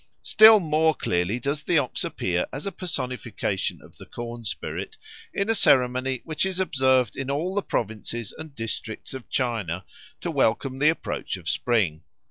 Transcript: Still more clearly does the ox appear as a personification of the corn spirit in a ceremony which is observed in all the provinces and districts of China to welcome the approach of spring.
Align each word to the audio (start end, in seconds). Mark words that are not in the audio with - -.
Still 0.23 0.59
more 0.59 0.95
clearly 0.95 1.39
does 1.39 1.61
the 1.63 1.77
ox 1.77 2.03
appear 2.03 2.47
as 2.51 2.65
a 2.65 2.71
personification 2.71 3.83
of 3.83 3.97
the 3.99 4.07
corn 4.07 4.43
spirit 4.45 4.97
in 5.31 5.47
a 5.47 5.53
ceremony 5.53 6.21
which 6.23 6.43
is 6.43 6.59
observed 6.59 7.15
in 7.15 7.29
all 7.29 7.53
the 7.53 7.61
provinces 7.61 8.33
and 8.35 8.55
districts 8.55 9.13
of 9.13 9.29
China 9.29 9.85
to 10.21 10.31
welcome 10.31 10.79
the 10.79 10.89
approach 10.89 11.37
of 11.37 11.47
spring. 11.47 12.01